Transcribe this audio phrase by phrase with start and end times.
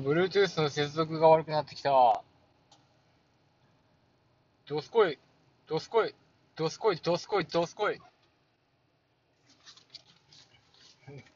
[0.00, 2.22] Bluetooth の接続が悪くなってきた。
[4.66, 5.18] どすこい、
[5.66, 6.14] どすこい、
[6.56, 8.00] どすこい、どすこい、どすこい。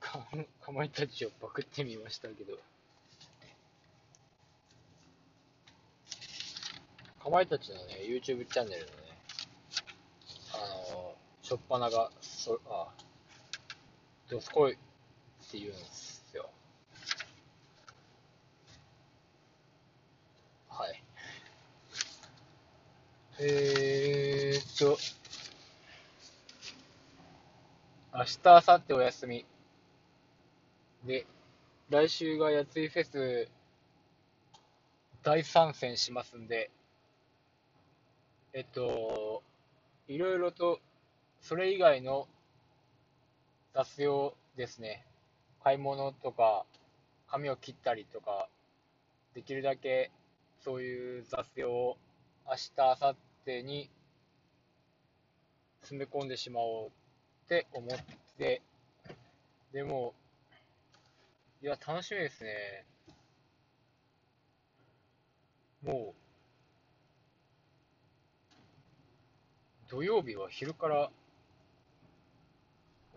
[0.00, 0.26] か、
[0.62, 2.54] かまいたちをパクってみましたけど。
[7.22, 8.92] かまいたちのね、YouTube チャンネルのね、
[10.55, 10.58] あ
[10.94, 12.88] の、しょっぱなが、そ、あ、
[14.30, 14.77] どすこいっ
[15.50, 16.50] て言うんですよ。
[20.68, 21.02] はい。
[23.41, 24.98] えーっと、
[28.12, 29.47] 明日、明後日お休み。
[31.05, 31.25] で、
[31.89, 33.48] 来週がやついフェス
[35.22, 36.72] 大参戦しますんで、
[38.55, 39.45] えっと、
[40.08, 40.80] いろいろと、
[41.41, 42.27] それ以外の
[43.73, 45.06] 雑用ですね。
[45.62, 46.67] 買い物とか、
[47.28, 48.48] 髪を切ったりとか、
[49.34, 50.11] できるだけ
[50.64, 51.98] そういう雑用を
[52.45, 53.27] 明日、明後日
[53.62, 53.88] に
[55.80, 56.91] 詰め込んでしまおうっ
[57.48, 57.88] て思っ
[58.36, 58.60] て、
[59.72, 60.14] でも、
[61.62, 62.84] いや、楽しみですね。
[65.82, 66.18] もう、
[69.90, 71.10] 土曜日は昼から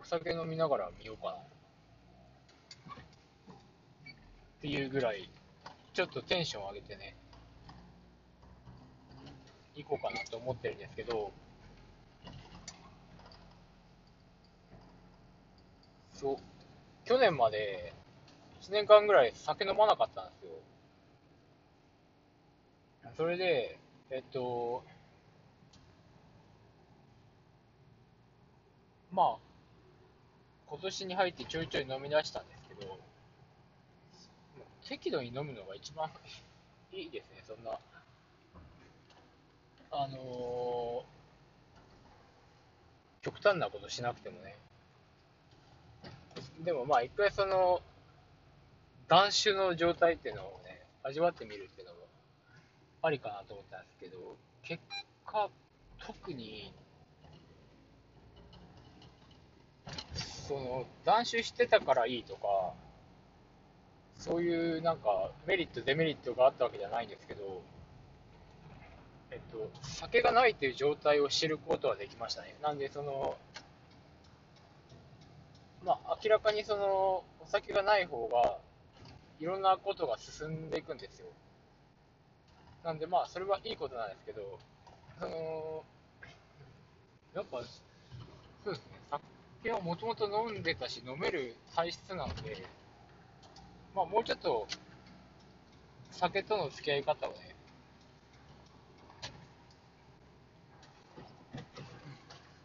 [0.00, 1.34] お酒飲みながら見ようかな。
[1.34, 1.36] っ
[4.62, 5.28] ていうぐらい、
[5.92, 7.14] ちょっとテンション上げてね、
[9.74, 11.32] 行こうかなと思ってるんですけど、
[16.14, 16.36] そう、
[17.04, 17.92] 去年まで
[18.60, 20.50] 1年間ぐらい酒飲まなかったんですよ。
[23.16, 23.78] それで、
[24.10, 24.84] えっと、
[29.10, 29.36] まあ、
[30.66, 32.98] 今年に入ってちょいちょい飲み出したんですけど、
[34.88, 36.10] 適度に飲むのが一番
[36.92, 37.78] いいですね、そんな。
[39.92, 41.12] あのー
[43.22, 44.56] 極端なことしなくてもね。
[46.64, 47.80] でもまあ、一回その、
[49.08, 52.00] 断酒の状態っていうのをね、味わってみるっていうのも
[53.00, 54.82] ありかなと思ったんですけど、結
[55.24, 55.48] 果、
[56.04, 56.72] 特に、
[60.14, 62.74] その、断酒してたからいいとか、
[64.16, 67.62] そういうなんかメリット、デメリットがあったわけじゃないんですけど、
[69.32, 72.54] えっと、酒がないという状態を知ることはできましたね。
[72.62, 73.36] なんで、その、
[75.84, 76.86] まあ、明らかにその、
[77.40, 78.58] お酒がない方が、
[79.40, 81.26] いろんなことが進んでいくんですよ。
[82.84, 84.58] なんで、まあ、それはいいことなんですけど、
[85.18, 85.84] その、
[87.34, 87.62] やっぱ、
[88.64, 88.84] そうですね、
[89.62, 92.66] 酒はもともと飲んでたし、飲める体質なので、
[93.94, 94.68] まあ、もうちょっと、
[96.10, 97.51] 酒との付き合い方をね、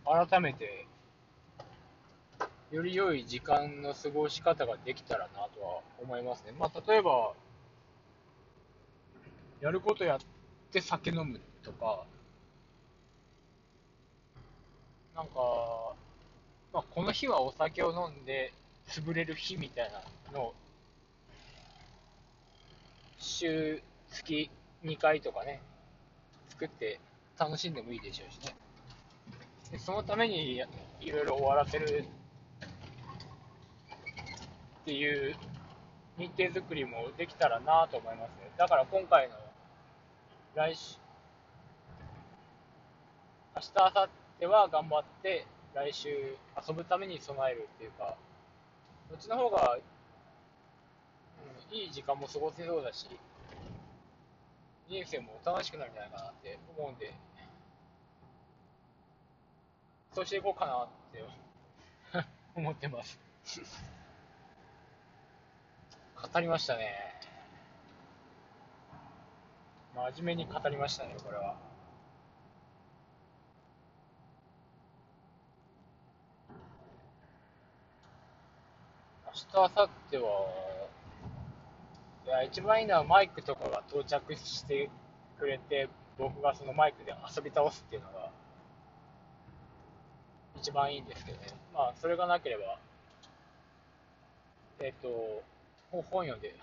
[0.07, 0.87] 改めて、
[2.71, 6.53] より良い時間の過ごし方ができたらなとは思いますね。
[6.57, 7.33] まあ、例えば、
[9.59, 10.19] やることやっ
[10.71, 12.05] て酒飲むとか、
[15.13, 15.95] なんか、
[16.71, 18.53] まあ、この日はお酒を飲んで
[18.87, 20.01] 潰れる日みたいな
[20.31, 20.55] のを、
[23.19, 24.49] 週、月
[24.85, 25.61] 2回とかね、
[26.49, 27.01] 作って
[27.37, 28.55] 楽しんでもいいでしょうしね。
[29.75, 30.63] そのために
[31.01, 32.05] いろいろ終わらせる
[34.81, 35.35] っていう
[36.17, 38.49] 日程作りもできたらなと思いますね。
[38.57, 39.35] だから今回の
[40.55, 40.97] 来週、
[43.55, 44.09] 明日、明後
[44.39, 46.09] 日は頑張って来週
[46.67, 48.15] 遊ぶために備えるっていうか、
[49.09, 49.77] そっちの方が、
[51.71, 53.07] うん、いい時間も過ごせそうだし、
[54.89, 57.13] 人生も楽しくなるんじゃないかなって思うんで、
[60.17, 61.23] そうしていこうかなって
[62.57, 63.19] 思ってます。
[66.33, 67.21] 語りましたね。
[69.93, 71.55] 真面目に語りましたね、これは。
[79.27, 80.89] 明日、明後日は、
[82.25, 84.89] いや、一番いいのはマイクとかが到着して
[85.37, 85.87] くれて、
[86.17, 88.26] 僕がそのマイクで遊び倒すっていうのが、
[90.61, 91.47] 一番いいんですけどね。
[91.73, 92.79] まあ、それがなければ、
[94.79, 95.43] えっ、と、
[95.91, 96.55] 本本読んで、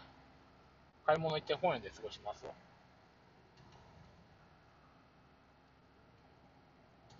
[1.06, 2.52] 買い物行って本読んで過ごしますわ。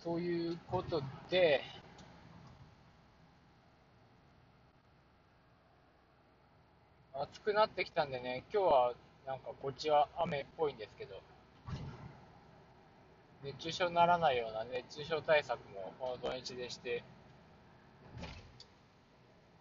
[0.03, 1.61] ということで、
[7.13, 8.93] 暑くなってきたんでね、今日は
[9.25, 11.15] なんかこっちは雨っぽいんですけど、
[13.45, 17.03] 熱中症にならないような熱中症対策もこの土日でして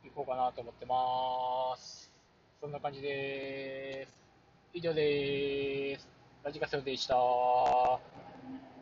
[0.03, 2.11] いこうかなと思ってます。
[2.63, 4.19] そんな感じでーす。
[4.73, 6.09] 以上でーす。
[6.43, 7.15] ラジカセでした